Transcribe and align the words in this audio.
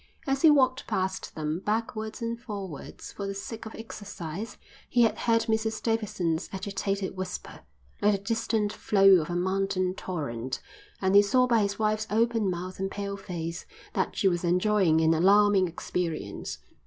As 0.25 0.41
he 0.41 0.49
walked 0.49 0.87
past 0.87 1.35
them 1.35 1.59
backwards 1.59 2.23
and 2.23 2.39
forwards 2.41 3.11
for 3.13 3.27
the 3.27 3.35
sake 3.35 3.67
of 3.67 3.75
exercise, 3.75 4.57
he 4.89 5.03
had 5.03 5.15
heard 5.15 5.41
Mrs 5.43 5.79
Davidson's 5.83 6.49
agitated 6.51 7.15
whisper, 7.15 7.59
like 8.01 8.13
the 8.13 8.17
distant 8.17 8.73
flow 8.73 9.21
of 9.21 9.29
a 9.29 9.35
mountain 9.35 9.93
torrent, 9.93 10.59
and 11.03 11.13
he 11.13 11.21
saw 11.21 11.45
by 11.45 11.59
his 11.61 11.77
wife's 11.77 12.07
open 12.09 12.49
mouth 12.49 12.79
and 12.79 12.89
pale 12.89 13.15
face 13.15 13.67
that 13.93 14.15
she 14.15 14.27
was 14.27 14.43
enjoying 14.43 15.01
an 15.01 15.13
alarming 15.13 15.67
experience. 15.67 16.57